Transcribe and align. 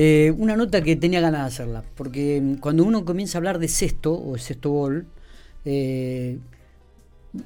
Eh, 0.00 0.32
una 0.38 0.54
nota 0.54 0.80
que 0.80 0.94
tenía 0.94 1.20
ganas 1.20 1.40
de 1.40 1.46
hacerla, 1.48 1.82
porque 1.96 2.40
mm, 2.40 2.54
cuando 2.58 2.84
uno 2.84 3.04
comienza 3.04 3.36
a 3.36 3.40
hablar 3.40 3.58
de 3.58 3.66
sexto 3.66 4.14
o 4.14 4.38
sexto 4.38 4.70
gol, 4.70 5.06
eh, 5.64 6.38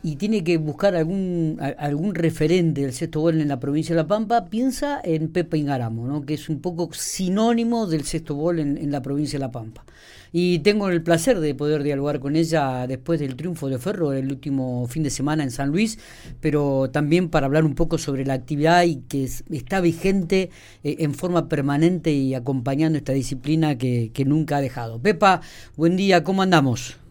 y 0.02 0.16
tiene 0.16 0.44
que 0.44 0.56
buscar 0.56 0.94
algún, 0.94 1.58
algún 1.78 2.14
referente 2.14 2.82
del 2.82 2.92
sexto 2.92 3.20
gol 3.20 3.40
en 3.40 3.48
la 3.48 3.60
provincia 3.60 3.94
de 3.94 4.02
La 4.02 4.08
Pampa, 4.08 4.46
piensa 4.46 5.00
en 5.02 5.28
Pepa 5.28 5.56
Ingaramo, 5.56 6.06
¿no? 6.06 6.24
que 6.24 6.34
es 6.34 6.48
un 6.48 6.60
poco 6.60 6.90
sinónimo 6.92 7.86
del 7.86 8.04
sexto 8.04 8.34
gol 8.34 8.58
en, 8.58 8.78
en, 8.78 8.90
la 8.90 9.02
provincia 9.02 9.38
de 9.38 9.44
La 9.44 9.50
Pampa. 9.50 9.84
Y 10.32 10.60
tengo 10.60 10.88
el 10.88 11.02
placer 11.02 11.40
de 11.40 11.54
poder 11.54 11.82
dialogar 11.82 12.18
con 12.18 12.36
ella 12.36 12.86
después 12.86 13.20
del 13.20 13.36
triunfo 13.36 13.68
de 13.68 13.78
Ferro 13.78 14.12
el 14.12 14.30
último 14.30 14.86
fin 14.88 15.02
de 15.02 15.10
semana 15.10 15.42
en 15.42 15.50
San 15.50 15.68
Luis, 15.68 15.98
pero 16.40 16.88
también 16.90 17.28
para 17.28 17.46
hablar 17.46 17.64
un 17.64 17.74
poco 17.74 17.98
sobre 17.98 18.24
la 18.24 18.32
actividad 18.32 18.84
y 18.84 18.96
que 18.96 19.24
está 19.24 19.80
vigente 19.80 20.50
eh, 20.84 20.96
en 21.00 21.14
forma 21.14 21.48
permanente 21.48 22.12
y 22.12 22.34
acompañando 22.34 22.96
esta 22.96 23.12
disciplina 23.12 23.76
que, 23.76 24.10
que 24.14 24.24
nunca 24.24 24.56
ha 24.56 24.60
dejado. 24.62 24.98
Pepa, 25.00 25.42
buen 25.76 25.96
día, 25.96 26.24
¿cómo 26.24 26.40
andamos? 26.40 27.01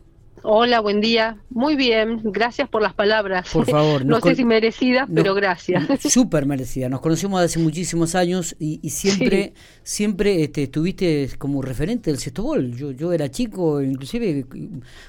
Hola, 0.43 0.79
buen 0.79 1.01
día. 1.01 1.37
Muy 1.51 1.75
bien, 1.75 2.19
gracias 2.23 2.67
por 2.67 2.81
las 2.81 2.93
palabras. 2.93 3.49
Por 3.53 3.65
favor. 3.69 4.03
no 4.03 4.19
sé 4.21 4.35
si 4.35 4.43
merecidas, 4.43 5.07
pero 5.13 5.35
gracias. 5.35 5.83
Súper 6.11 6.47
merecida. 6.47 6.89
Nos 6.89 6.99
conocemos 6.99 7.41
hace 7.41 7.59
muchísimos 7.59 8.15
años 8.15 8.55
y, 8.57 8.77
siempre 8.89 9.53
siempre 9.83 10.43
este, 10.43 10.63
estuviste 10.63 11.29
como 11.37 11.61
referente 11.61 12.09
del 12.09 12.19
sexto 12.19 12.43
gol. 12.43 12.75
Yo, 12.75 12.91
yo 12.91 13.13
era 13.13 13.29
chico, 13.29 13.81
inclusive 13.81 14.45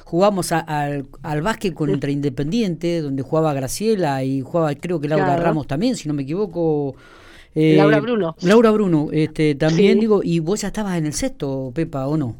jugamos 0.05 0.53
al, 0.53 1.07
al 1.23 1.43
básquet 1.43 1.73
contra 1.73 2.11
Independiente, 2.11 3.01
donde 3.01 3.23
jugaba 3.23 3.55
Graciela 3.55 4.23
y 4.25 4.43
jugaba 4.43 4.75
creo 4.75 5.01
que 5.01 5.09
Laura 5.09 5.37
Ramos 5.37 5.67
también, 5.67 5.97
si 5.97 6.09
no 6.09 6.15
me 6.15 6.25
equivoco. 6.25 6.95
Eh, 7.55 7.77
Laura 7.77 8.01
Bruno. 8.01 8.37
Laura 8.43 8.71
Bruno, 8.71 9.09
este, 9.13 9.55
también 9.55 9.99
digo, 10.01 10.21
y 10.23 10.41
vos 10.41 10.61
ya 10.61 10.69
estabas 10.69 10.99
en 10.99 11.07
el 11.07 11.13
sexto, 11.13 11.71
Pepa, 11.75 12.07
¿o 12.07 12.17
no? 12.17 12.37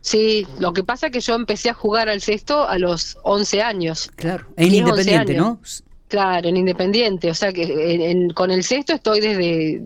Sí, 0.00 0.46
lo 0.58 0.72
que 0.72 0.82
pasa 0.82 1.06
es 1.06 1.12
que 1.12 1.20
yo 1.20 1.34
empecé 1.34 1.70
a 1.70 1.74
jugar 1.74 2.08
al 2.08 2.20
sexto 2.20 2.66
a 2.66 2.78
los 2.78 3.18
11 3.22 3.62
años. 3.62 4.10
Claro, 4.16 4.46
en 4.56 4.74
Independiente, 4.74 5.34
¿no? 5.34 5.60
Claro, 6.08 6.48
en 6.48 6.56
Independiente, 6.56 7.30
o 7.30 7.34
sea 7.34 7.52
que 7.52 8.28
con 8.34 8.50
el 8.50 8.64
sexto 8.64 8.94
estoy 8.94 9.20
desde 9.20 9.84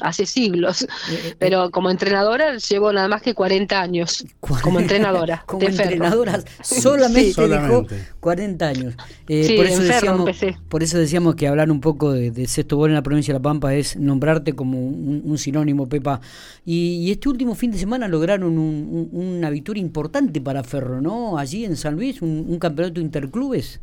hace 0.00 0.26
siglos, 0.26 0.82
eh, 0.82 0.86
eh, 1.12 1.34
pero 1.38 1.70
como 1.70 1.90
entrenadora 1.90 2.56
llevo 2.56 2.92
nada 2.92 3.08
más 3.08 3.22
que 3.22 3.34
40 3.34 3.80
años 3.80 4.24
como 4.40 4.80
entrenadora. 4.80 5.44
como 5.46 5.66
entrenadora 5.66 6.42
solamente 6.62 7.48
dejó 7.48 7.86
40 8.20 8.66
años. 8.66 8.94
Eh, 9.28 9.56
por, 9.56 9.66
eso 9.66 9.82
decíamos, 9.82 10.30
por 10.68 10.82
eso 10.82 10.98
decíamos 10.98 11.34
que 11.34 11.46
hablar 11.46 11.70
un 11.70 11.80
poco 11.80 12.12
de, 12.12 12.46
sexto 12.46 12.76
gol 12.76 12.90
en 12.90 12.94
la 12.94 13.02
provincia 13.02 13.32
de 13.32 13.38
La 13.38 13.42
Pampa 13.42 13.74
es 13.74 13.96
nombrarte 13.96 14.54
como 14.54 14.78
un, 14.78 15.38
sinónimo, 15.38 15.88
Pepa. 15.88 16.20
Y, 16.64 17.10
este 17.10 17.28
último 17.28 17.54
fin 17.54 17.70
de 17.70 17.78
semana 17.78 18.08
lograron 18.08 18.58
una 18.58 19.50
victoria 19.50 19.80
importante 19.80 20.40
para 20.40 20.64
Ferro, 20.64 21.00
¿no? 21.00 21.38
Allí 21.38 21.64
en 21.64 21.76
San 21.76 21.94
Luis, 21.94 22.22
un 22.22 22.58
campeonato 22.58 23.00
interclubes. 23.00 23.80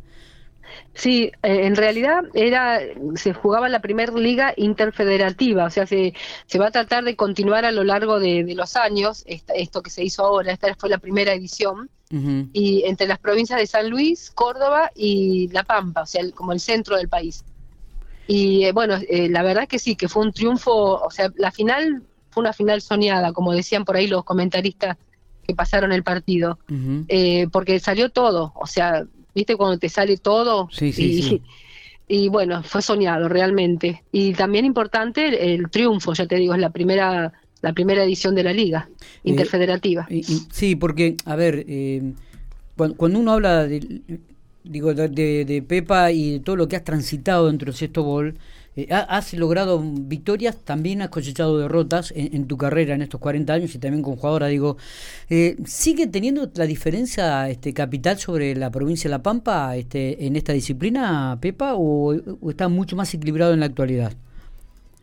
Sí, 1.02 1.32
eh, 1.42 1.66
en 1.66 1.74
realidad 1.74 2.22
era 2.32 2.78
se 3.16 3.34
jugaba 3.34 3.68
la 3.68 3.80
primera 3.80 4.12
liga 4.12 4.54
interfederativa, 4.56 5.64
o 5.64 5.70
sea, 5.70 5.84
se, 5.84 6.14
se 6.46 6.58
va 6.60 6.68
a 6.68 6.70
tratar 6.70 7.02
de 7.02 7.16
continuar 7.16 7.64
a 7.64 7.72
lo 7.72 7.82
largo 7.82 8.20
de, 8.20 8.44
los 8.54 8.76
años, 8.76 9.24
esto 9.26 9.82
que 9.82 9.90
se 9.90 10.04
hizo 10.04 10.24
ahora, 10.24 10.52
esta 10.52 10.72
fue 10.76 10.88
la 10.88 10.98
primera 10.98 11.34
edición, 11.34 11.90
y 12.52 12.84
entre 12.86 13.08
las 13.08 13.18
provincias 13.18 13.58
de 13.58 13.66
San 13.66 13.90
Luis, 13.90 14.30
Córdoba 14.30 14.92
y 14.94 15.48
La 15.48 15.64
Pampa, 15.64 16.02
o 16.02 16.06
sea, 16.06 16.22
como 16.36 16.52
el 16.52 16.60
centro 16.60 16.96
del 16.96 17.08
país. 17.08 17.44
Y 18.28 18.66
eh, 18.66 18.70
bueno, 18.70 18.94
eh, 19.08 19.28
la 19.28 19.42
verdad 19.42 19.66
que 19.66 19.80
sí, 19.80 19.96
que 19.96 20.08
fue 20.08 20.22
un 20.22 20.32
triunfo, 20.32 21.02
o 21.02 21.10
sea, 21.10 21.32
la 21.34 21.50
final 21.50 22.04
fue 22.30 22.42
una 22.42 22.52
final 22.52 22.80
soñada, 22.80 23.32
como 23.32 23.52
decían 23.52 23.84
por 23.84 23.96
ahí 23.96 24.06
los 24.06 24.22
comentaristas 24.22 24.96
que 25.44 25.52
pasaron 25.56 25.90
el 25.90 26.04
partido, 26.04 26.60
porque 27.50 27.80
salió 27.80 28.10
todo, 28.10 28.52
o 28.54 28.68
sea, 28.68 29.04
¿viste? 29.34 29.56
Cuando 29.56 29.78
te 29.78 29.88
sale 29.88 30.16
todo. 30.16 30.68
Sí, 30.72 30.92
sí, 30.92 31.04
y, 31.04 31.22
sí. 31.22 31.42
y 32.08 32.28
bueno, 32.28 32.62
fue 32.62 32.82
soñado 32.82 33.28
realmente. 33.28 34.02
Y 34.12 34.32
también 34.34 34.64
importante 34.64 35.54
el, 35.54 35.70
triunfo, 35.70 36.12
ya 36.14 36.26
te 36.26 36.36
digo, 36.36 36.54
es 36.54 36.60
la 36.60 36.70
primera 36.70 37.32
la 37.62 37.72
primera 37.72 38.02
edición 38.02 38.34
de 38.34 38.42
la 38.42 38.52
liga 38.52 38.88
eh, 38.90 39.30
interfederativa. 39.30 40.08
sí, 40.50 40.74
porque, 40.74 41.16
a 41.24 41.36
ver, 41.36 41.64
eh, 41.68 42.12
cuando, 42.76 43.20
uno 43.20 43.32
habla 43.32 43.66
de, 43.66 44.02
digo, 44.64 44.92
de, 44.92 45.44
de, 45.44 45.62
Pepa 45.62 46.10
y 46.10 46.32
de 46.32 46.40
todo 46.40 46.56
lo 46.56 46.68
que 46.68 46.76
has 46.76 46.84
transitado 46.84 47.46
dentro 47.46 47.66
del 47.66 47.76
sexto 47.76 48.02
gol, 48.02 48.34
eh, 48.74 48.88
has 48.90 49.34
logrado 49.34 49.82
victorias, 49.82 50.56
también 50.64 51.02
has 51.02 51.10
cosechado 51.10 51.58
derrotas 51.58 52.12
en, 52.16 52.46
tu 52.46 52.56
carrera 52.56 52.94
en 52.94 53.02
estos 53.02 53.20
40 53.20 53.52
años 53.52 53.74
y 53.74 53.78
también 53.78 54.02
con 54.02 54.16
jugadora. 54.16 54.46
Digo, 54.46 54.78
eh, 55.28 55.56
¿sigue 55.66 56.06
teniendo 56.06 56.50
la 56.54 56.64
diferencia 56.64 57.50
este, 57.50 57.74
capital 57.74 58.18
sobre 58.18 58.54
la 58.54 58.70
provincia 58.70 59.08
de 59.08 59.16
La 59.16 59.22
Pampa 59.22 59.76
este, 59.76 60.26
en 60.26 60.36
esta 60.36 60.52
disciplina, 60.52 61.36
Pepa, 61.40 61.74
o, 61.76 62.14
está 62.48 62.68
mucho 62.68 62.96
más 62.96 63.12
equilibrado 63.12 63.52
en 63.52 63.60
la 63.60 63.66
actualidad? 63.66 64.14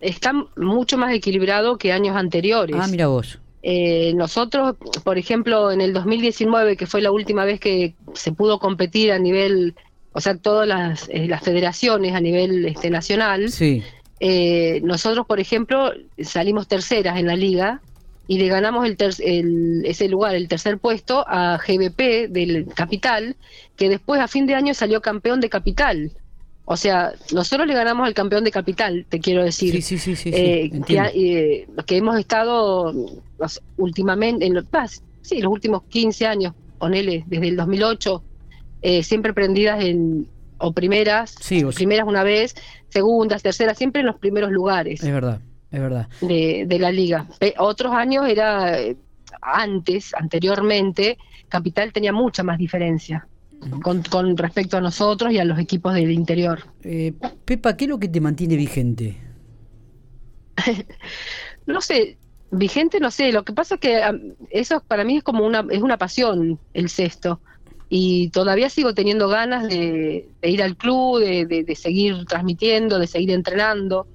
Está 0.01 0.33
mucho 0.55 0.97
más 0.97 1.13
equilibrado 1.13 1.77
que 1.77 1.91
años 1.91 2.15
anteriores. 2.15 2.75
Ah, 2.79 2.87
mira 2.87 3.07
vos. 3.07 3.37
Eh, 3.61 4.13
nosotros, 4.15 4.77
por 5.03 5.17
ejemplo, 5.17 5.71
en 5.71 5.81
el 5.81 5.93
2019, 5.93 6.77
que 6.77 6.87
fue 6.87 7.01
la 7.01 7.11
última 7.11 7.43
vez 7.43 7.59
que 7.59 7.93
se 8.13 8.31
pudo 8.31 8.57
competir 8.57 9.11
a 9.11 9.19
nivel 9.19 9.75
o 10.11 10.21
sea, 10.21 10.35
todas 10.35 10.67
las, 10.67 11.07
eh, 11.09 11.27
las 11.27 11.43
federaciones 11.43 12.13
a 12.13 12.21
nivel 12.21 12.65
este, 12.65 12.89
nacional, 12.89 13.51
sí. 13.51 13.83
eh, 14.19 14.81
nosotros, 14.83 15.25
por 15.25 15.39
ejemplo, 15.39 15.91
salimos 16.21 16.67
terceras 16.67 17.17
en 17.17 17.27
la 17.27 17.35
liga 17.35 17.81
y 18.27 18.37
le 18.37 18.47
ganamos 18.47 18.85
el, 18.85 18.97
el, 19.19 19.85
ese 19.85 20.07
lugar, 20.07 20.35
el 20.35 20.47
tercer 20.47 20.77
puesto, 20.77 21.25
a 21.27 21.57
GBP 21.57 22.29
del 22.29 22.67
Capital, 22.75 23.35
que 23.75 23.89
después 23.89 24.21
a 24.21 24.27
fin 24.27 24.45
de 24.45 24.55
año 24.55 24.73
salió 24.73 25.01
campeón 25.01 25.41
de 25.41 25.49
Capital. 25.49 26.11
O 26.65 26.77
sea, 26.77 27.13
nosotros 27.33 27.67
le 27.67 27.73
ganamos 27.73 28.05
al 28.05 28.13
campeón 28.13 28.43
de 28.43 28.51
Capital, 28.51 29.07
te 29.09 29.19
quiero 29.19 29.43
decir. 29.43 29.73
Sí, 29.73 29.81
sí, 29.81 29.97
sí, 29.97 30.15
sí, 30.15 30.29
eh, 30.31 30.69
que, 30.85 30.97
eh, 31.15 31.67
que, 31.87 31.97
hemos 31.97 32.19
estado 32.19 32.93
últimamente, 33.77 34.45
en 34.45 34.53
los, 34.53 34.65
sí, 35.23 35.41
los 35.41 35.51
últimos 35.51 35.81
15 35.89 36.27
años, 36.27 36.53
ponele, 36.77 37.23
desde 37.25 37.47
el 37.47 37.55
2008 37.55 38.23
eh, 38.81 39.03
siempre 39.03 39.33
prendidas 39.33 39.83
en 39.83 40.27
o 40.59 40.73
primeras, 40.73 41.35
primeras 41.75 42.07
una 42.07 42.23
vez, 42.23 42.55
segundas, 42.89 43.41
terceras, 43.41 43.77
siempre 43.77 44.01
en 44.01 44.07
los 44.07 44.17
primeros 44.17 44.51
lugares. 44.51 45.01
Es 45.01 45.11
verdad, 45.11 45.41
es 45.71 45.79
verdad. 45.79 46.09
De, 46.21 46.65
de 46.67 46.79
la 46.79 46.91
liga. 46.91 47.27
otros 47.57 47.93
años 47.93 48.27
era 48.27 48.79
eh, 48.79 48.97
antes, 49.41 50.13
anteriormente, 50.13 51.17
Capital 51.47 51.93
tenía 51.93 52.11
mucha 52.11 52.43
más 52.43 52.57
diferencia. 52.57 53.27
Con, 53.81 54.03
con, 54.03 54.37
respecto 54.37 54.77
a 54.77 54.81
nosotros 54.81 55.33
y 55.33 55.37
a 55.37 55.43
los 55.43 55.59
equipos 55.59 55.93
del 55.93 56.11
interior. 56.11 56.61
Eh, 56.81 57.11
Pepa, 57.43 57.75
¿qué 57.75 57.85
es 57.85 57.89
lo 57.89 57.99
que 57.99 58.07
te 58.07 58.21
mantiene 58.21 58.55
vigente? 58.55 59.17
no 61.65 61.81
sé, 61.81 62.17
vigente 62.51 63.01
no 63.01 63.11
sé, 63.11 63.33
lo 63.33 63.43
que 63.43 63.51
pasa 63.51 63.75
es 63.75 63.81
que 63.81 64.01
eso 64.49 64.81
para 64.87 65.03
mí 65.03 65.17
es 65.17 65.23
como 65.23 65.45
una, 65.45 65.65
es 65.71 65.81
una 65.81 65.97
pasión 65.97 66.57
el 66.73 66.87
sexto 66.87 67.41
y 67.89 68.29
todavía 68.29 68.69
sigo 68.69 68.93
teniendo 68.93 69.27
ganas 69.27 69.67
de, 69.67 70.29
ir 70.43 70.61
al 70.61 70.77
club, 70.77 71.19
de, 71.19 71.75
seguir 71.75 72.23
transmitiendo, 72.25 72.99
de 72.99 73.07
seguir 73.07 73.31
entrenando, 73.31 74.05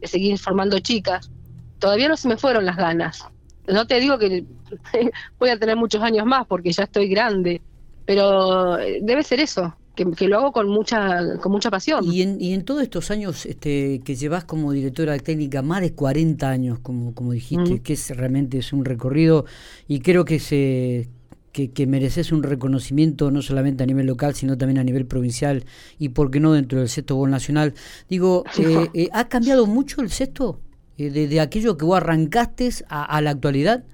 de 0.00 0.08
seguir 0.08 0.36
formando 0.36 0.80
chicas. 0.80 1.30
Todavía 1.78 2.08
no 2.08 2.16
se 2.16 2.26
me 2.26 2.36
fueron 2.36 2.66
las 2.66 2.76
ganas. 2.76 3.24
No 3.68 3.86
te 3.86 4.00
digo 4.00 4.18
que 4.18 4.44
voy 5.38 5.50
a 5.50 5.58
tener 5.58 5.76
muchos 5.76 6.02
años 6.02 6.26
más 6.26 6.44
porque 6.46 6.72
ya 6.72 6.84
estoy 6.84 7.08
grande, 7.08 7.62
pero 8.04 8.78
eh, 8.78 8.98
debe 9.00 9.22
ser 9.22 9.38
eso, 9.38 9.76
que, 9.94 10.26
lo 10.26 10.38
hago 10.38 10.50
con 10.50 10.68
mucha 10.68 11.38
con 11.40 11.52
mucha 11.52 11.70
pasión. 11.70 12.04
Y 12.04 12.22
en, 12.22 12.40
y 12.40 12.52
en 12.52 12.64
todos 12.64 12.82
estos 12.82 13.12
años 13.12 13.46
este, 13.46 14.00
que 14.04 14.16
llevas 14.16 14.44
como 14.44 14.72
directora 14.72 15.16
técnica, 15.18 15.62
más 15.62 15.82
de 15.82 15.92
40 15.92 16.50
años, 16.50 16.80
como, 16.80 17.14
como 17.14 17.30
dijiste, 17.30 17.80
que 17.80 17.92
es 17.92 18.10
realmente 18.16 18.58
es 18.58 18.72
un 18.72 18.84
recorrido 18.84 19.44
y 19.86 20.00
creo 20.00 20.24
que 20.24 20.40
se 20.40 21.08
que, 21.52 21.86
mereces 21.86 22.32
un 22.32 22.42
reconocimiento 22.42 23.30
no 23.30 23.42
solamente 23.42 23.82
a 23.82 23.86
nivel 23.86 24.06
local, 24.06 24.34
sino 24.34 24.56
también 24.56 24.78
a 24.78 24.84
nivel 24.84 25.06
provincial 25.06 25.64
y, 25.98 26.10
por 26.10 26.30
qué 26.30 26.40
no, 26.40 26.52
dentro 26.52 26.78
del 26.78 26.88
sexto 26.88 27.16
gol 27.16 27.30
nacional. 27.30 27.74
Digo, 28.08 28.44
eh, 28.58 28.88
eh, 28.94 29.08
¿ha 29.12 29.28
cambiado 29.28 29.66
mucho 29.66 30.00
el 30.00 30.10
sexto 30.10 30.60
eh, 30.96 31.10
de, 31.10 31.40
aquello 31.40 31.76
que 31.76 31.84
vos 31.84 31.96
arrancaste 31.96 32.70
a, 32.88 33.20
la 33.20 33.30
actualidad? 33.30 33.84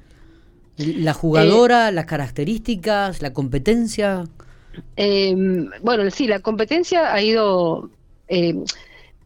¿La 0.76 1.14
jugadora, 1.14 1.90
las 1.90 2.04
características, 2.04 3.22
la 3.22 3.32
competencia? 3.32 4.24
Em, 4.96 5.70
bueno, 5.82 6.10
sí, 6.10 6.26
la 6.26 6.40
competencia 6.40 7.12
ha 7.12 7.22
ido... 7.22 7.90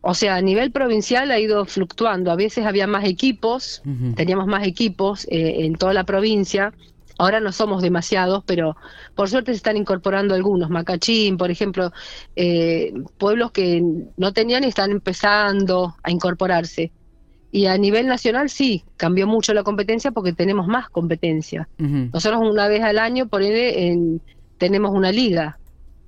O 0.03 0.15
sea, 0.15 0.37
a 0.37 0.41
nivel 0.41 0.71
provincial 0.71 1.31
ha 1.31 1.39
ido 1.39 1.67
fluctuando. 1.67 2.31
A 2.31 2.37
veces 2.37 2.65
había 2.65 2.87
más 2.87 3.05
equipos, 3.05 3.83
teníamos 4.17 4.47
más 4.47 4.67
equipos 4.67 5.27
en 5.29 5.75
toda 5.75 5.93
la 5.93 6.05
provincia, 6.05 6.73
Ahora 7.21 7.39
no 7.39 7.53
somos 7.53 7.83
demasiados, 7.83 8.43
pero 8.47 8.79
por 9.15 9.29
suerte 9.29 9.53
se 9.53 9.59
están 9.59 9.77
incorporando 9.77 10.35
algunos. 10.35 10.71
Macachín, 10.71 11.37
por 11.37 11.51
ejemplo, 11.51 11.93
eh, 12.35 12.95
pueblos 13.19 13.53
que 13.53 13.83
no 14.17 14.33
tenían 14.33 14.65
y 14.65 14.69
están 14.69 14.91
empezando 14.91 15.97
a 16.03 16.11
incorporarse. 16.11 16.93
Y 17.53 17.67
a 17.67 17.77
nivel 17.77 18.07
nacional 18.07 18.49
sí, 18.49 18.85
cambió 18.97 19.27
mucho 19.27 19.53
la 19.53 19.65
competencia 19.65 20.13
porque 20.13 20.33
tenemos 20.33 20.67
más 20.67 20.89
competencia. 20.89 21.69
Nosotros 21.77 22.41
una 22.41 22.69
vez 22.69 22.83
al 22.83 22.99
año, 22.99 23.29
por 23.29 23.43
ende, 23.43 24.19
tenemos 24.57 24.93
una 24.95 25.13
liga 25.13 25.59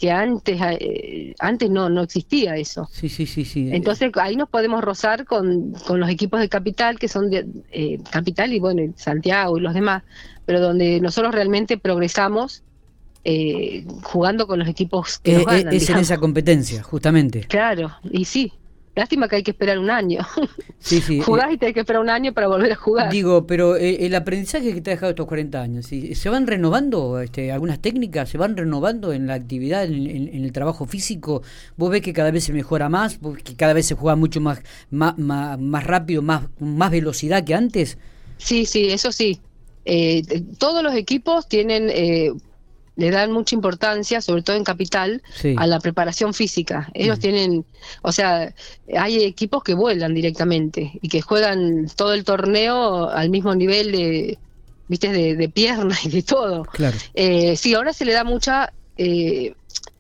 que 0.02 0.10
antes 0.10 0.60
eh, 0.60 1.32
antes 1.38 1.70
no 1.70 1.88
no 1.88 2.02
existía 2.02 2.56
eso. 2.56 2.88
Sí, 2.90 3.08
sí, 3.08 3.25
sí, 3.25 3.44
sí. 3.44 3.69
Entonces 3.70 4.10
ahí 4.16 4.34
nos 4.34 4.49
podemos 4.49 4.82
rozar 4.82 5.25
con, 5.25 5.75
con 5.87 6.00
los 6.00 6.10
equipos 6.10 6.40
de 6.40 6.49
capital 6.49 6.99
que 6.99 7.06
son 7.06 7.31
de 7.31 7.46
eh, 7.70 8.00
capital 8.10 8.52
y 8.52 8.58
bueno, 8.58 8.93
Santiago 8.96 9.58
y 9.58 9.60
los 9.60 9.75
demás, 9.75 10.02
pero 10.44 10.58
donde 10.58 10.99
nosotros 10.99 11.32
realmente 11.32 11.78
progresamos 11.78 12.64
eh, 13.22 13.87
jugando 14.02 14.49
con 14.49 14.58
los 14.58 14.66
equipos 14.66 15.20
que 15.20 15.34
nos 15.34 15.46
ganan, 15.46 15.72
Es 15.72 15.88
en 15.88 15.99
esa 15.99 16.19
competencia, 16.19 16.82
justamente. 16.82 17.43
Claro, 17.43 17.93
y 18.02 18.25
sí. 18.25 18.52
Lástima 18.94 19.26
que 19.26 19.36
hay 19.36 19.42
que 19.42 19.52
esperar 19.52 19.78
un 19.78 19.90
año. 19.90 20.20
Sí, 20.82 21.00
sí. 21.00 21.20
Jugás 21.20 21.52
y 21.52 21.58
tenés 21.58 21.74
que 21.74 21.80
esperar 21.80 22.02
un 22.02 22.10
año 22.10 22.32
para 22.32 22.48
volver 22.48 22.72
a 22.72 22.74
jugar. 22.74 23.08
Digo, 23.08 23.46
pero 23.46 23.76
eh, 23.76 24.04
el 24.04 24.16
aprendizaje 24.16 24.74
que 24.74 24.80
te 24.80 24.90
ha 24.90 24.94
dejado 24.94 25.10
estos 25.10 25.26
40 25.26 25.62
años, 25.62 25.86
¿se 25.86 26.28
van 26.28 26.44
renovando 26.44 27.20
este, 27.20 27.52
algunas 27.52 27.78
técnicas? 27.78 28.30
¿Se 28.30 28.36
van 28.36 28.56
renovando 28.56 29.12
en 29.12 29.28
la 29.28 29.34
actividad, 29.34 29.84
en, 29.84 30.44
el 30.44 30.50
trabajo 30.50 30.84
físico? 30.84 31.42
¿Vos 31.76 31.88
ves 31.88 32.02
que 32.02 32.12
cada 32.12 32.32
vez 32.32 32.42
se 32.42 32.52
mejora 32.52 32.88
más? 32.88 33.20
que 33.44 33.54
cada 33.54 33.74
vez 33.74 33.86
se 33.86 33.94
juega 33.94 34.16
mucho 34.16 34.40
más, 34.40 34.60
más, 34.90 35.16
más, 35.16 35.84
rápido, 35.84 36.20
más, 36.20 36.48
más 36.58 36.90
velocidad 36.90 37.44
que 37.44 37.54
antes? 37.54 37.98
Sí, 38.38 38.66
sí, 38.66 38.88
eso 38.90 39.12
sí. 39.12 39.40
Eh, 39.84 40.24
todos 40.58 40.82
los 40.82 40.94
equipos 40.94 41.46
tienen... 41.48 41.90
Le 42.96 43.10
dan 43.10 43.32
mucha 43.32 43.54
importancia, 43.54 44.20
sobre 44.20 44.42
todo 44.42 44.56
en 44.56 44.64
capital, 44.64 45.22
a 45.56 45.66
la 45.66 45.80
preparación 45.80 46.34
física. 46.34 46.90
Ellos 46.92 47.18
tienen, 47.18 47.64
o 48.02 48.12
sea, 48.12 48.54
hay 48.96 49.24
equipos 49.24 49.62
que 49.62 49.74
vuelan 49.74 50.14
directamente 50.14 50.92
y 51.00 51.08
que 51.08 51.22
juegan 51.22 51.86
todo 51.96 52.12
el 52.12 52.24
torneo 52.24 53.08
al 53.08 53.30
mismo 53.30 53.54
nivel 53.54 53.92
de, 53.92 54.38
viste, 54.88 55.08
de, 55.10 55.36
de 55.36 55.48
pierna 55.48 55.96
y 56.04 56.10
de 56.10 56.22
todo. 56.22 56.64
Claro. 56.64 56.96
Eh, 57.14 57.56
sí, 57.56 57.74
ahora 57.74 57.94
se 57.94 58.04
le 58.04 58.12
da 58.12 58.24
mucha, 58.24 58.72
eh, 58.98 59.54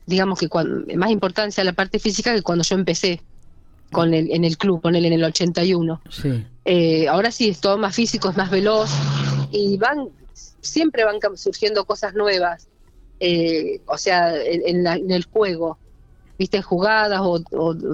digamos 0.06 0.38
que 0.38 0.48
más 0.96 1.10
importancia 1.10 1.62
a 1.62 1.64
la 1.64 1.72
parte 1.72 1.98
física 1.98 2.34
que 2.34 2.42
cuando 2.42 2.62
yo 2.62 2.74
empecé 2.74 3.22
con 3.90 4.12
el, 4.14 4.30
en 4.30 4.44
el 4.44 4.58
club, 4.58 4.82
con 4.82 4.96
él 4.96 5.04
en 5.04 5.12
el 5.14 5.24
81. 5.24 6.02
Sí. 6.10 6.44
Eh, 6.64 7.08
ahora 7.08 7.30
sí 7.30 7.48
es 7.48 7.60
todo 7.60 7.78
más 7.78 7.94
físico, 7.94 8.30
es 8.30 8.36
más 8.36 8.50
veloz 8.50 8.90
y 9.50 9.76
van 9.76 10.08
siempre 10.60 11.04
van 11.04 11.18
surgiendo 11.36 11.84
cosas 11.84 12.14
nuevas 12.14 12.68
eh, 13.24 13.80
o 13.86 13.96
sea, 13.96 14.34
en, 14.34 14.84
el 14.84 15.24
juego, 15.26 15.78
viste, 16.36 16.60
jugadas 16.60 17.20
o, 17.22 17.40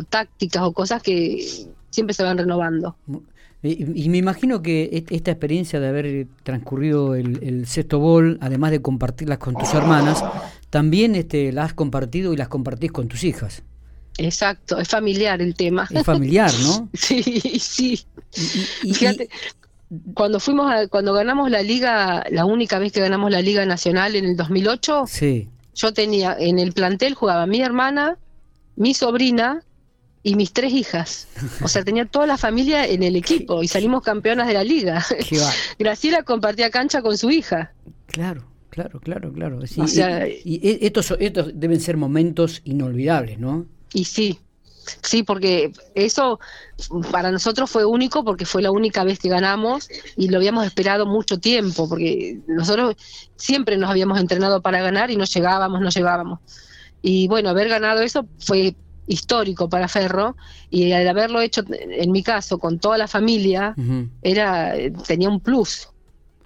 tácticas 0.09 0.63
o 0.63 0.73
cosas 0.73 1.03
que 1.03 1.47
siempre 1.91 2.15
se 2.15 2.23
van 2.23 2.39
renovando. 2.39 2.97
Y, 3.63 4.09
me 4.09 4.17
imagino 4.17 4.63
que 4.63 5.05
esta 5.11 5.31
experiencia 5.31 5.81
de 5.81 5.89
haber 5.89 6.27
transcurrido 6.45 7.15
el, 7.15 7.67
sexto 7.67 7.99
gol, 7.99 8.39
además 8.41 8.71
de 8.71 8.81
compartirlas 8.81 9.37
con 9.37 9.55
tus 9.55 9.75
hermanas, 9.75 10.25
también 10.71 11.15
este, 11.15 11.53
las 11.53 11.67
has 11.67 11.75
compartido 11.75 12.33
y 12.33 12.39
las 12.39 12.49
compartís 12.49 12.91
con 12.91 13.09
tus 13.09 13.23
hijas. 13.23 13.63
Exacto, 14.17 14.79
es 14.79 14.89
familiar 14.89 15.43
el 15.43 15.55
tema. 15.55 15.87
Es 15.91 16.05
familiar, 16.05 16.51
¿no? 16.63 16.89
sí, 16.95 17.23
sí. 17.61 18.01
Fíjate, 18.81 19.29
cuando 20.15 20.41
fuimos 20.41 20.73
cuando 20.91 21.13
ganamos 21.15 21.51
la 21.51 21.63
liga, 21.63 22.25
la 22.31 22.45
única 22.45 22.79
vez 22.79 22.93
que 22.93 23.01
ganamos 23.01 23.31
la 23.31 23.41
liga 23.41 23.65
nacional 23.65 24.17
en 24.17 24.27
el 24.27 24.37
2008, 24.37 25.05
sí. 25.07 25.49
yo 25.75 25.93
tenía 25.93 26.37
en 26.39 26.59
el 26.59 26.73
plantel 26.73 27.15
jugaba 27.15 27.47
mi 27.47 27.61
hermana, 27.61 28.19
mi 28.77 28.95
sobrina 28.95 29.63
y 30.23 30.35
mis 30.35 30.53
tres 30.53 30.73
hijas. 30.73 31.29
O 31.63 31.69
sea, 31.69 31.85
tenía 31.85 32.05
toda 32.05 32.27
la 32.27 32.37
familia 32.37 32.87
en 32.87 33.03
el 33.03 33.17
equipo 33.17 33.63
y 33.63 33.69
salimos 33.69 34.03
campeonas 34.03 34.47
de 34.47 34.55
la 34.55 34.65
liga. 34.65 35.05
Graciela 35.79 36.23
compartía 36.23 36.71
cancha 36.71 37.01
con 37.01 37.17
su 37.17 37.31
hija. 37.31 37.73
Claro. 38.07 38.45
Claro, 38.71 39.01
claro, 39.01 39.33
claro. 39.33 39.59
y, 40.45 40.61
estos, 40.87 41.13
estos 41.19 41.51
deben 41.59 41.81
ser 41.81 41.97
momentos 41.97 42.61
inolvidables, 42.65 43.39
¿no? 43.39 43.67
Y 43.93 44.05
sí, 44.05 44.39
Sí, 45.03 45.23
porque 45.23 45.73
eso 45.95 46.41
para 47.11 47.31
nosotros 47.31 47.71
fue 47.71 47.85
único 47.85 48.25
porque 48.25 48.47
fue 48.47 48.63
la 48.63 48.71
única 48.71 49.05
vez 49.05 49.19
que 49.19 49.29
ganamos 49.29 49.89
y 50.17 50.29
lo 50.29 50.39
habíamos 50.39 50.67
esperado 50.67 51.07
mucho 51.07 51.39
tiempo, 51.39 51.89
porque 51.89 52.39
nosotros 52.47 52.97
siempre 53.37 53.77
nos 53.77 53.91
habíamos 53.91 54.21
entrenado 54.21 54.63
para 54.63 54.81
ganar 54.83 55.11
y 55.11 55.17
no 55.17 55.25
llegábamos, 55.25 55.81
no 55.81 55.91
llegábamos. 55.91 56.41
Y 57.03 57.29
bueno, 57.29 57.51
haber 57.51 57.69
ganado 57.69 58.03
eso 58.03 58.27
fue 58.39 58.75
histórico 59.07 59.69
para 59.69 59.89
Ferro 59.89 60.37
y 60.71 60.93
al 60.93 61.09
haberlo 61.09 61.41
hecho 61.41 61.65
en 61.69 62.13
mi 62.13 62.23
caso 62.23 62.59
con 62.59 62.79
toda 62.79 62.99
la 62.99 63.09
familia 63.09 63.75
era 64.23 64.75
tenía 65.07 65.31
un 65.31 65.41
plus 65.41 65.89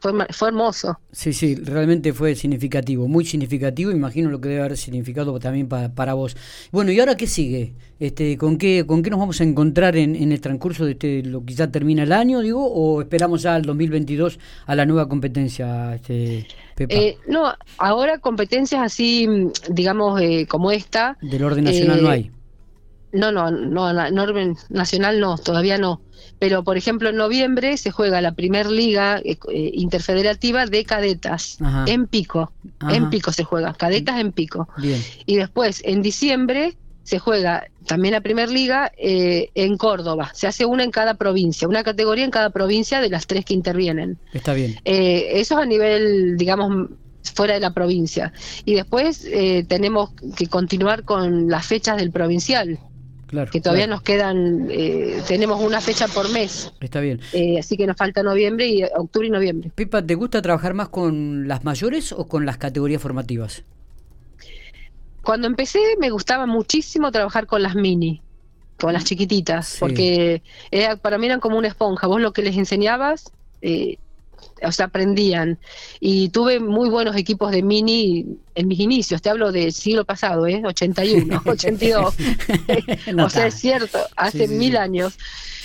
fue, 0.02 0.12
fue 0.30 0.48
hermoso. 0.48 0.98
Sí, 1.12 1.32
sí, 1.32 1.54
realmente 1.54 2.12
fue 2.12 2.34
significativo, 2.34 3.06
muy 3.06 3.24
significativo, 3.24 3.92
imagino 3.92 4.30
lo 4.30 4.40
que 4.40 4.48
debe 4.48 4.62
haber 4.62 4.76
significado 4.76 5.38
también 5.38 5.68
para, 5.68 6.14
vos. 6.14 6.36
Bueno, 6.72 6.90
¿y 6.90 6.98
ahora 6.98 7.16
qué 7.16 7.28
sigue? 7.28 7.74
Este, 8.00 8.36
¿con, 8.36 8.58
qué, 8.58 8.84
¿Con 8.84 9.04
qué 9.04 9.10
nos 9.10 9.20
vamos 9.20 9.40
a 9.40 9.44
encontrar 9.44 9.96
en, 9.96 10.16
el 10.16 10.40
transcurso 10.40 10.84
de 10.84 10.92
este, 10.92 11.22
lo 11.22 11.44
que 11.44 11.54
ya 11.54 11.70
termina 11.70 12.02
el 12.02 12.10
año, 12.10 12.40
digo, 12.40 12.66
o 12.66 13.00
esperamos 13.00 13.42
ya 13.42 13.54
al 13.54 13.62
2022 13.62 14.40
a 14.66 14.74
la 14.74 14.86
nueva 14.86 15.08
competencia, 15.08 15.94
este, 15.94 16.48
Pepa? 16.74 16.94
Eh, 16.94 17.16
no, 17.28 17.54
ahora 17.78 18.18
competencias 18.18 18.82
así, 18.82 19.28
digamos, 19.70 20.20
eh, 20.20 20.46
como 20.48 20.72
esta. 20.72 21.16
Del 21.22 21.44
orden 21.44 21.62
nacional 21.62 22.02
no 22.02 22.08
eh, 22.08 22.12
hay. 22.12 22.30
No, 23.12 23.30
no, 23.30 23.50
no, 23.50 23.92
no, 23.92 24.26
nacional 24.70 25.20
no, 25.20 25.36
todavía 25.38 25.78
no 25.78 26.00
pero 26.42 26.64
por 26.64 26.76
ejemplo 26.76 27.10
en 27.10 27.14
noviembre 27.14 27.76
se 27.76 27.92
juega 27.92 28.20
la 28.20 28.32
primer 28.32 28.68
liga 28.68 29.20
eh, 29.24 29.38
eh, 29.48 29.70
interfederativa 29.74 30.66
de 30.66 30.84
cadetas 30.84 31.58
en 31.86 32.08
Pico, 32.08 32.50
en 32.90 33.10
Pico 33.10 33.30
se 33.30 33.44
juega, 33.44 33.72
cadetas 33.74 34.18
en 34.18 34.32
Pico. 34.32 34.68
Y 35.24 35.36
después 35.36 35.82
en 35.84 36.02
diciembre 36.02 36.76
se 37.04 37.20
juega 37.20 37.68
también 37.86 38.14
la 38.14 38.22
primer 38.22 38.50
liga 38.50 38.90
eh, 38.98 39.50
en 39.54 39.76
Córdoba, 39.76 40.32
se 40.34 40.48
hace 40.48 40.66
una 40.66 40.82
en 40.82 40.90
cada 40.90 41.14
provincia, 41.14 41.68
una 41.68 41.84
categoría 41.84 42.24
en 42.24 42.32
cada 42.32 42.50
provincia 42.50 43.00
de 43.00 43.08
las 43.08 43.28
tres 43.28 43.44
que 43.44 43.54
intervienen. 43.54 44.18
Está 44.32 44.52
bien. 44.52 44.80
eso 44.84 45.54
es 45.54 45.64
a 45.64 45.66
nivel, 45.66 46.36
digamos, 46.36 46.88
fuera 47.36 47.54
de 47.54 47.60
la 47.60 47.72
provincia. 47.72 48.32
Y 48.64 48.74
después 48.74 49.28
tenemos 49.68 50.10
que 50.36 50.48
continuar 50.48 51.04
con 51.04 51.48
las 51.48 51.66
fechas 51.66 51.98
del 51.98 52.10
provincial 52.10 52.80
que 53.50 53.60
todavía 53.60 53.86
nos 53.86 54.02
quedan, 54.02 54.68
eh, 54.70 55.22
tenemos 55.26 55.60
una 55.60 55.80
fecha 55.80 56.06
por 56.08 56.30
mes. 56.30 56.72
Está 56.80 57.00
bien. 57.00 57.20
Eh, 57.32 57.58
así 57.58 57.76
que 57.76 57.86
nos 57.86 57.96
falta 57.96 58.22
noviembre 58.22 58.66
y 58.66 58.82
octubre 58.84 59.28
y 59.28 59.30
noviembre. 59.30 59.70
Pipa, 59.74 60.02
¿te 60.02 60.14
gusta 60.14 60.42
trabajar 60.42 60.74
más 60.74 60.88
con 60.88 61.48
las 61.48 61.64
mayores 61.64 62.12
o 62.12 62.28
con 62.28 62.44
las 62.44 62.58
categorías 62.58 63.00
formativas? 63.00 63.64
Cuando 65.22 65.46
empecé 65.46 65.80
me 66.00 66.10
gustaba 66.10 66.46
muchísimo 66.46 67.10
trabajar 67.12 67.46
con 67.46 67.62
las 67.62 67.74
mini, 67.74 68.20
con 68.78 68.92
las 68.92 69.04
chiquititas, 69.04 69.76
porque 69.78 70.42
para 71.00 71.16
mí 71.16 71.26
eran 71.26 71.40
como 71.40 71.56
una 71.56 71.68
esponja. 71.68 72.06
Vos 72.06 72.20
lo 72.20 72.32
que 72.32 72.42
les 72.42 72.56
enseñabas, 72.56 73.32
eh, 73.62 73.98
o 74.62 74.72
sea, 74.72 74.86
aprendían. 74.86 75.58
Y 76.00 76.28
tuve 76.30 76.60
muy 76.60 76.88
buenos 76.88 77.16
equipos 77.16 77.50
de 77.50 77.62
mini 77.62 78.26
en 78.54 78.68
mis 78.68 78.80
inicios, 78.80 79.22
te 79.22 79.30
hablo 79.30 79.52
del 79.52 79.72
siglo 79.72 80.04
pasado, 80.04 80.46
¿eh? 80.46 80.62
81, 80.64 81.42
82. 81.44 82.14
o 83.18 83.30
sea, 83.30 83.46
es 83.46 83.54
cierto, 83.54 83.98
hace 84.16 84.48
mil 84.48 84.76
años. 84.76 85.18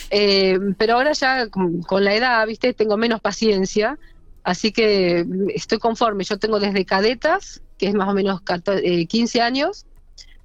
Eh, 0.10 0.58
pero 0.78 0.94
ahora 0.94 1.12
ya 1.12 1.48
con, 1.50 2.04
la 2.04 2.16
edad, 2.16 2.46
viste, 2.48 2.74
tengo 2.74 2.96
menos 2.98 3.20
paciencia, 3.20 3.98
así 4.44 4.72
que 4.72 5.26
estoy 5.54 5.80
conforme. 5.80 6.24
Yo 6.24 6.38
tengo 6.38 6.60
desde 6.60 6.86
cadetas, 6.86 7.62
que 7.78 7.88
es 7.88 7.94
más 7.94 8.10
o 8.10 8.14
menos 8.14 8.42
15 8.42 9.38
eh, 9.38 9.42
años, 9.42 9.86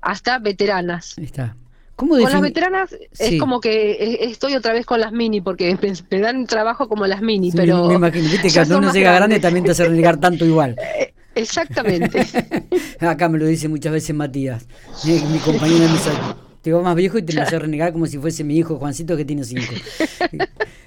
hasta 0.01 0.39
veteranas. 0.39 1.17
está 1.19 1.57
con 1.97 2.21
las 2.21 2.41
veteranas 2.41 2.97
es 3.19 3.39
como 3.39 3.61
que 3.61 4.19
estoy 4.23 4.55
otra 4.55 4.73
vez 4.73 4.87
con 4.87 5.01
las 5.01 5.13
mini, 5.13 5.41
porque 5.41 5.77
me, 6.11 6.21
dan 6.21 6.47
trabajo 6.47 6.89
como 6.89 7.07
las 7.07 7.23
mini, 7.23 7.53
pero... 7.53 7.89
Me 7.89 7.95
imagino, 7.95 8.25
viste 8.25 8.49
que 8.49 8.55
cuando 8.55 8.79
uno 8.79 8.93
llega 8.93 9.13
grande 9.13 9.41
también 9.41 9.65
te 9.65 9.73
hace 9.73 9.85
renegar 9.85 10.19
tanto 10.19 10.45
igual. 10.45 10.77
Eh, 11.35 11.41
exactamente. 11.41 12.27
Acá 13.01 13.27
me 13.31 13.39
lo 13.39 13.47
dice 13.47 13.67
muchas 13.67 13.91
veces 13.91 14.15
Matías, 14.15 14.67
mi 15.07 15.39
compañero 15.39 15.85
de 15.85 15.89
misa. 15.89 16.37
Te 16.61 16.71
va 16.75 16.83
más 16.83 16.95
viejo 16.95 17.17
y 17.17 17.23
te 17.23 17.33
lo 17.33 17.41
hace 17.41 17.59
renegar 17.59 17.95
como 17.95 18.07
si 18.07 18.19
fuese 18.19 18.45
mi 18.45 18.59
hijo 18.59 18.77
Juancito 18.77 19.17
que 19.17 19.25
tiene 19.25 19.43
cinco. 19.45 19.73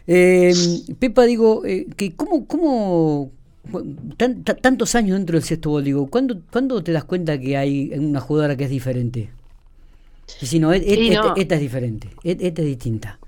eh, 0.06 0.54
Pepa, 1.00 1.24
digo, 1.24 1.66
eh, 1.66 1.88
que 1.98 2.16
¿cómo, 2.16 2.46
cómo 2.46 3.32
tantos 4.62 4.94
años 4.94 5.18
dentro 5.18 5.34
del 5.34 5.44
sexto 5.44 5.72
gol, 5.72 5.84
digo, 5.84 6.08
¿cuándo, 6.08 6.40
¿cuándo 6.52 6.84
te 6.84 6.92
das 6.92 7.06
cuenta 7.06 7.40
que 7.40 7.58
hay 7.58 7.92
una 7.98 8.20
jugadora 8.20 8.56
que 8.56 8.66
es 8.66 8.70
diferente? 8.70 9.32
Y 10.41 10.60
no, 10.60 10.74
esta 10.74 11.55
es 11.55 11.62
diferente, 11.62 12.10
esta 12.24 12.62
es 12.62 12.67
distinta. 12.67 13.20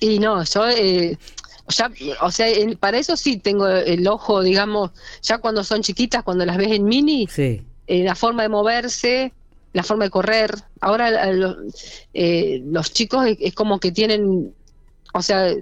Y 0.00 0.18
no, 0.18 0.42
yo, 0.44 0.68
eh, 0.68 1.16
ya, 1.68 1.90
o 2.20 2.30
sea, 2.30 2.48
para 2.78 2.98
eso 2.98 3.16
sí 3.16 3.38
tengo 3.38 3.66
el 3.68 4.06
ojo, 4.06 4.42
digamos, 4.42 4.90
ya 5.22 5.38
cuando 5.38 5.64
son 5.64 5.82
chiquitas, 5.82 6.22
cuando 6.22 6.44
las 6.44 6.56
ves 6.56 6.72
en 6.72 6.84
mini, 6.84 7.26
sí. 7.30 7.62
Eh, 7.86 8.02
la 8.02 8.14
forma 8.14 8.42
de 8.42 8.48
moverse, 8.48 9.32
la 9.72 9.82
forma 9.82 10.04
de 10.04 10.10
correr. 10.10 10.54
Ahora 10.80 11.10
eh, 12.14 12.62
los 12.64 12.92
chicos 12.92 13.26
es, 13.38 13.54
como 13.54 13.78
que 13.78 13.92
tienen, 13.92 14.54
o 15.12 15.22
sea, 15.22 15.54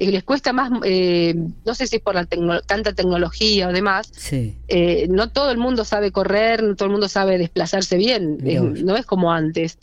eh, 0.00 0.10
les 0.10 0.24
cuesta 0.24 0.52
más, 0.52 0.70
eh, 0.84 1.34
no 1.64 1.74
sé 1.74 1.86
si 1.86 1.96
es 1.96 2.02
por 2.02 2.14
la 2.16 2.26
tanta 2.26 2.92
tecnología 2.92 3.68
o 3.68 3.72
demás, 3.72 4.10
Sí. 4.16 4.56
eh, 4.66 5.06
no 5.08 5.28
todo 5.30 5.50
el 5.52 5.58
mundo 5.58 5.84
sabe 5.84 6.10
correr, 6.10 6.62
no 6.62 6.74
todo 6.74 6.86
el 6.86 6.92
mundo 6.92 7.08
sabe 7.08 7.38
desplazarse 7.38 7.96
bien, 7.96 8.38
no 8.84 8.96
es 8.96 9.06
como 9.06 9.32
antes. 9.32 9.78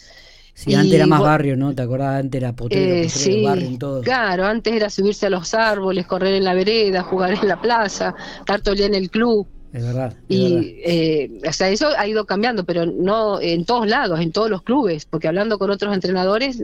Sí, 0.53 0.73
antes 0.73 0.93
era 0.93 1.05
Y 1.05 1.09
más 1.09 1.21
barrio, 1.21 1.55
¿no? 1.55 1.75
¿Te 1.75 1.83
acordás? 1.83 2.19
Antes 2.19 2.39
era 2.39 2.49
Eh, 2.49 2.53
potrero, 2.55 3.09
sí, 3.09 3.43
barrio, 3.43 3.67
en 3.67 3.77
todo. 3.77 4.01
claro, 4.01 4.45
antes 4.47 4.73
era 4.73 4.89
subirse 4.89 5.27
a 5.27 5.29
los 5.29 5.53
árboles, 5.53 6.07
correr 6.07 6.33
en 6.33 6.43
la 6.43 6.55
vereda, 6.55 7.03
jugar 7.03 7.33
en 7.39 7.47
la 7.47 7.61
plaza, 7.61 8.15
estar 8.39 8.61
todo 8.61 8.73
el 8.73 8.79
día 8.79 8.87
en 8.87 8.95
el 8.95 9.11
club. 9.11 9.47
Es 9.73 9.83
verdad. 9.83 10.15
es 10.29 10.39
verdad. 10.41 10.61
Y, 10.61 10.79
eh, 10.85 11.41
o 11.47 11.51
sea, 11.53 11.69
eso 11.69 11.89
ha 11.97 12.07
ido 12.07 12.25
cambiando, 12.25 12.63
pero 12.63 12.85
no 12.85 13.39
en 13.41 13.65
todos 13.65 13.87
lados, 13.87 14.19
en 14.19 14.31
todos 14.31 14.49
los 14.49 14.61
clubes, 14.63 15.05
porque 15.05 15.27
hablando 15.27 15.59
con 15.59 15.69
otros 15.69 15.93
entrenadores 15.93 16.63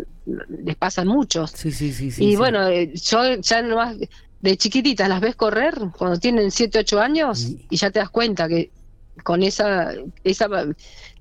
les 0.64 0.76
pasan 0.76 1.08
muchos. 1.08 1.52
Sí, 1.52 1.72
sí, 1.72 1.92
sí. 1.92 2.12
sí 2.12 2.24
y 2.26 2.32
sí. 2.32 2.36
bueno, 2.38 2.68
eh, 2.70 2.92
yo 2.96 3.36
ya 3.42 3.62
nomás 3.62 3.98
de 4.42 4.58
chiquititas 4.58 5.08
las 5.10 5.22
ves 5.22 5.36
correr 5.36 5.76
cuando 5.98 6.18
tienen 6.20 6.52
7, 6.52 6.80
8 6.80 7.00
años 7.00 7.44
Y- 7.50 7.66
y 7.70 7.78
ya 7.78 7.92
te 7.92 8.00
das 8.00 8.10
cuenta 8.10 8.48
que 8.48 8.72
con 9.24 9.44
esa, 9.44 9.92
esa 10.24 10.48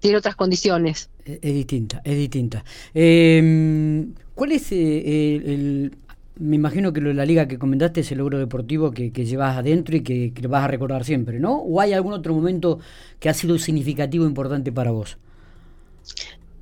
tiene 0.01 0.17
otras 0.17 0.35
condiciones. 0.35 1.09
Es, 1.25 1.39
es 1.43 1.55
distinta, 1.55 2.01
es 2.05 2.17
distinta. 2.17 2.65
Eh, 2.95 4.07
¿Cuál 4.35 4.53
es 4.53 4.73
eh, 4.73 5.37
el- 5.37 5.95
Me 6.43 6.57
imagino 6.57 6.93
que 6.93 7.01
lo 7.01 7.09
de 7.11 7.15
la 7.15 7.25
liga 7.25 7.47
que 7.47 7.57
comentaste 7.59 8.01
es 8.01 8.11
el 8.11 8.19
logro 8.19 8.39
deportivo 8.39 8.91
que, 8.91 9.13
que 9.13 9.25
llevas 9.25 9.57
adentro 9.57 9.97
y 9.97 10.03
que, 10.03 10.33
vas 10.49 10.65
a 10.65 10.69
recordar 10.69 11.05
siempre, 11.05 11.39
¿no? 11.39 11.59
¿O 11.59 11.81
hay 11.81 11.93
algún 11.93 12.15
otro 12.15 12.35
momento 12.35 12.81
que 13.21 13.29
ha 13.29 13.35
sido 13.35 13.59
significativo 13.59 14.25
importante 14.27 14.73
para 14.73 14.91
vos? 14.91 15.19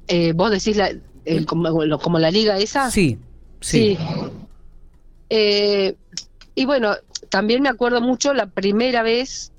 Eh, 0.06 0.32
¿Vos 0.34 0.50
decís 0.50 0.76
la, 0.76 0.92
el- 1.24 1.46
como, 1.46 1.84
lo- 1.84 1.98
como 1.98 2.18
la 2.18 2.30
liga 2.30 2.58
esa? 2.58 2.90
Sí, 2.90 3.18
sí. 3.60 3.96
Sí. 3.96 3.98
Eh, 5.30 5.96
y 6.54 6.64
bueno, 6.66 6.94
también 7.30 7.62
me 7.62 7.68
acuerdo 7.68 8.00
mucho 8.00 8.34
la 8.34 8.46
primera 8.46 9.02
vez 9.02 9.52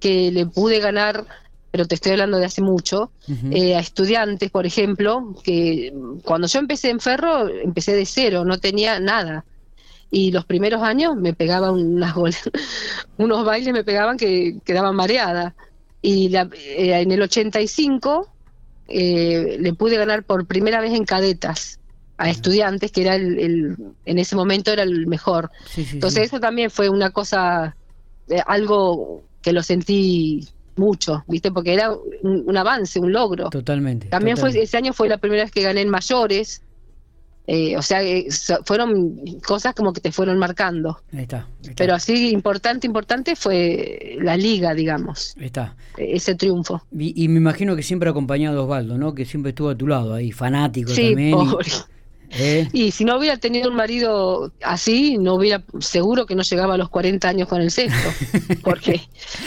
que 0.00 0.30
le 0.30 0.46
pude 0.46 0.78
ganar, 0.78 1.26
pero 1.70 1.86
te 1.86 1.96
estoy 1.96 2.12
hablando 2.12 2.38
de 2.38 2.46
hace 2.46 2.62
mucho, 2.62 3.12
eh, 3.50 3.74
a 3.74 3.80
estudiantes, 3.80 4.50
por 4.50 4.64
ejemplo, 4.64 5.34
que 5.42 5.92
cuando 6.24 6.46
yo 6.46 6.60
empecé 6.60 6.90
en 6.90 7.00
Ferro, 7.00 7.48
empecé 7.48 7.94
de 7.94 8.06
cero, 8.06 8.44
no 8.44 8.58
tenía 8.58 9.00
nada. 9.00 9.44
Y 10.10 10.30
los 10.30 10.44
primeros 10.44 10.82
años 10.82 11.16
me 11.16 11.32
pegaban 11.34 11.74
unas 11.74 12.14
unos 13.18 13.44
bailes 13.44 13.72
me 13.72 13.84
pegaban 13.84 14.16
que 14.16 14.58
quedaban 14.64 14.94
mareada. 14.94 15.54
Y 16.02 16.28
la- 16.28 16.48
eh, 16.54 17.00
en 17.00 17.10
el 17.10 17.22
85 17.22 18.28
eh, 18.88 19.56
le 19.58 19.72
pude 19.74 19.96
ganar 19.96 20.22
por 20.24 20.46
primera 20.46 20.80
vez 20.80 20.92
en 20.94 21.04
cadetas 21.04 21.80
a 22.18 22.30
estudiantes, 22.30 22.92
que 22.92 23.02
era 23.02 23.16
el, 23.16 23.38
el- 23.38 23.76
en 24.04 24.18
ese 24.18 24.36
momento 24.36 24.72
era 24.72 24.82
el 24.84 25.06
mejor. 25.06 25.50
Sí, 25.66 25.84
sí, 25.84 25.94
Entonces 25.96 26.20
sí. 26.22 26.26
eso 26.26 26.40
también 26.40 26.70
fue 26.70 26.88
una 26.88 27.10
cosa, 27.10 27.76
eh, 28.28 28.40
algo 28.46 29.22
que 29.42 29.52
lo 29.52 29.62
sentí 29.62 30.46
mucho, 30.76 31.24
¿viste? 31.26 31.50
Porque 31.50 31.74
era 31.74 31.90
un, 32.22 32.44
un 32.46 32.56
avance, 32.56 32.98
un 33.00 33.12
logro. 33.12 33.50
Totalmente. 33.50 34.06
También 34.08 34.36
fue 34.36 34.50
ese 34.62 34.76
año 34.76 34.92
fue 34.92 35.08
la 35.08 35.18
primera 35.18 35.42
vez 35.44 35.52
que 35.52 35.62
gané 35.62 35.80
en 35.82 35.88
mayores. 35.88 36.62
Eh, 37.46 37.76
o 37.76 37.82
sea, 37.82 38.02
eh, 38.02 38.26
so- 38.30 38.58
fueron 38.64 39.16
cosas 39.46 39.74
como 39.74 39.92
que 39.92 40.00
te 40.00 40.10
fueron 40.12 40.38
marcando. 40.38 40.98
Ahí 41.12 41.20
está. 41.22 41.38
ahí 41.38 41.44
está. 41.70 41.74
Pero 41.76 41.94
así 41.94 42.30
importante, 42.30 42.86
importante 42.86 43.36
fue 43.36 44.16
la 44.20 44.36
liga, 44.36 44.74
digamos, 44.74 45.34
Ahí 45.38 45.46
está. 45.46 45.76
eh, 45.96 46.10
ese 46.14 46.34
triunfo. 46.34 46.82
Y, 46.96 47.22
y 47.24 47.28
me 47.28 47.38
imagino 47.38 47.76
que 47.76 47.82
siempre 47.82 48.10
acompañado 48.10 48.56
de 48.56 48.62
Osvaldo, 48.62 48.98
¿no? 48.98 49.14
Que 49.14 49.24
siempre 49.24 49.50
estuvo 49.50 49.68
a 49.70 49.76
tu 49.76 49.86
lado 49.86 50.14
ahí, 50.14 50.32
fanático 50.32 50.90
Sí, 50.92 51.08
también. 51.08 51.30
y- 51.30 51.32
pobre. 51.32 51.66
¿Eh? 52.38 52.68
Y 52.72 52.90
si 52.90 53.04
no 53.04 53.18
hubiera 53.18 53.36
tenido 53.36 53.70
un 53.70 53.76
marido 53.76 54.52
así, 54.62 55.18
no 55.18 55.34
hubiera, 55.34 55.62
seguro 55.80 56.26
que 56.26 56.34
no 56.34 56.42
llegaba 56.42 56.74
a 56.74 56.78
los 56.78 56.88
40 56.88 57.28
años 57.28 57.48
con 57.48 57.60
el 57.60 57.70
sexto. 57.70 58.08
Porque, 58.62 59.00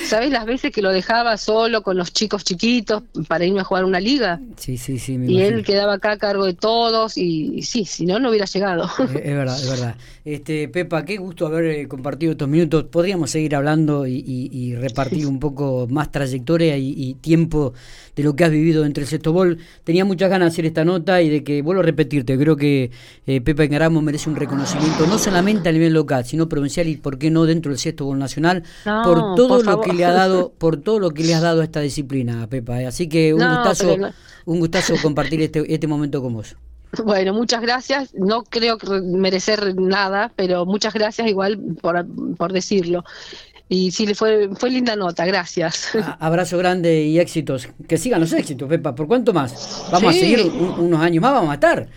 ¿sabes 0.07 0.31
las 0.31 0.45
veces 0.45 0.71
que 0.71 0.81
lo 0.81 0.91
dejaba 0.91 1.37
solo 1.37 1.81
con 1.81 1.97
los 1.97 2.13
chicos 2.13 2.43
chiquitos 2.43 3.03
para 3.27 3.45
irme 3.45 3.61
a 3.61 3.63
jugar 3.63 3.85
una 3.85 3.99
liga? 3.99 4.39
Sí, 4.57 4.77
sí, 4.77 4.97
sí. 4.99 5.17
Me 5.17 5.27
Y 5.31 5.35
imagino. 5.37 5.57
él 5.57 5.65
quedaba 5.65 5.93
acá 5.93 6.11
a 6.11 6.17
cargo 6.17 6.45
de 6.45 6.53
todos 6.53 7.17
y, 7.17 7.51
y 7.55 7.61
sí, 7.63 7.85
si 7.85 8.05
no, 8.05 8.19
no 8.19 8.29
hubiera 8.29 8.45
llegado. 8.45 8.89
Es, 8.99 9.15
es 9.15 9.35
verdad, 9.35 9.59
es 9.61 9.69
verdad. 9.69 9.95
Este, 10.25 10.67
Pepa, 10.67 11.05
qué 11.05 11.17
gusto 11.17 11.47
haber 11.47 11.65
eh, 11.65 11.87
compartido 11.87 12.31
estos 12.33 12.47
minutos. 12.47 12.85
Podríamos 12.85 13.31
seguir 13.31 13.55
hablando 13.55 14.05
y, 14.07 14.15
y- 14.25 14.49
y 14.51 14.75
repartir 14.75 15.25
un 15.27 15.39
poco 15.39 15.87
más 15.89 16.11
trayectoria 16.11 16.77
y 16.77 17.13
tiempo 17.15 17.73
de 18.15 18.23
lo 18.23 18.35
que 18.35 18.43
has 18.43 18.51
vivido 18.51 18.85
entre 18.85 19.03
el 19.03 19.09
sexto 19.09 19.31
bol. 19.33 19.57
Tenía 19.83 20.05
muchas 20.05 20.29
ganas 20.29 20.47
de 20.47 20.53
hacer 20.53 20.65
esta 20.65 20.83
nota 20.85 21.21
y 21.21 21.29
de 21.29 21.43
que, 21.43 21.61
vuelvo 21.61 21.81
a 21.81 21.85
repetirte, 21.85 22.37
creo 22.37 22.55
que 22.55 22.78
eh, 23.27 23.41
Pepa 23.41 23.63
Engaramo 23.63 24.01
merece 24.01 24.29
un 24.29 24.35
reconocimiento 24.35 25.05
no 25.07 25.17
solamente 25.19 25.69
a 25.69 25.71
nivel 25.71 25.93
local, 25.93 26.25
sino 26.25 26.47
provincial 26.49 26.87
y, 26.87 26.97
por 26.97 27.17
qué 27.17 27.29
no, 27.29 27.45
dentro 27.45 27.71
del 27.71 27.79
sexto 27.79 28.05
bol 28.05 28.17
nacional, 28.19 28.63
No, 28.85 29.01
por 29.03 29.15
todo 29.35 29.47
por 29.49 29.57
lo 29.59 29.63
favor. 29.71 29.85
que 29.85 29.93
le 29.93 30.05
ha 30.05 30.11
dado, 30.11 30.51
por 30.57 30.77
todo 30.77 30.99
lo 30.99 31.11
que 31.11 31.23
le 31.23 31.33
has 31.35 31.41
dado 31.41 31.61
a 31.61 31.63
esta 31.63 31.79
disciplina, 31.81 32.47
Pepa. 32.47 32.81
eh. 32.81 32.87
Así 32.87 33.07
que 33.09 33.33
un 33.33 33.39
No, 33.41 33.55
gustazo, 33.55 33.97
un 34.45 34.59
gustazo 34.59 34.93
compartir 35.01 35.41
este, 35.41 35.63
este 35.73 35.87
momento 35.87 36.21
con 36.21 36.33
vos. 36.33 36.55
Bueno, 37.03 37.33
muchas 37.35 37.61
gracias. 37.61 38.15
No 38.15 38.43
creo 38.43 38.77
que 38.79 38.87
merecer 39.01 39.75
nada, 39.79 40.31
pero 40.35 40.65
muchas 40.65 40.91
gracias 40.93 41.27
igual 41.27 41.59
por, 41.81 42.03
por 42.35 42.51
decirlo. 42.51 43.03
Y 43.71 43.91
sí, 43.91 44.07
le 44.07 44.15
fue, 44.15 44.49
fue 44.55 44.71
linda 44.71 44.95
nota, 44.95 45.23
gracias. 45.27 45.89
A- 45.95 46.17
Abrazo 46.25 46.57
grande 46.57 47.03
y 47.03 47.19
éxitos. 47.19 47.69
Que 47.87 47.99
sigan 47.99 48.19
los 48.19 48.33
éxitos, 48.33 48.67
Pepa. 48.67 48.95
¿Por 48.95 49.05
cuánto 49.05 49.31
más? 49.31 49.85
Vamos 49.91 50.15
Sí. 50.15 50.17
a 50.17 50.21
seguir 50.23 50.41
un- 50.51 50.85
unos 50.87 50.99
años 51.01 51.21
más, 51.21 51.33
vamos 51.33 51.51
a 51.51 51.53
estar. 51.53 51.87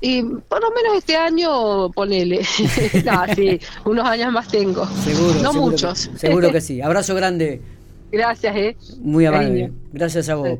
Y 0.00 0.22
por 0.22 0.60
lo 0.60 0.70
menos 0.72 0.98
este 0.98 1.16
año, 1.16 1.90
ponele. 1.90 2.40
no, 3.04 3.34
sí, 3.34 3.58
unos 3.84 4.04
años 4.06 4.32
más 4.32 4.46
tengo. 4.48 4.86
Seguro. 5.04 5.34
No 5.34 5.52
seguro 5.52 5.70
muchos. 5.70 6.08
que- 6.08 6.18
seguro 6.18 6.52
que 6.52 6.60
sí. 6.60 6.80
Abrazo 6.82 7.14
grande. 7.14 7.60
Gracias, 8.12 8.56
eh. 8.56 8.76
Muy 9.00 9.26
amable. 9.26 9.48
Cariño. 9.48 9.70
Gracias 9.92 10.28
a 10.28 10.34
vos. 10.36 10.48